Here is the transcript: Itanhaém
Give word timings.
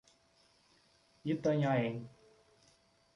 Itanhaém 1.33 1.95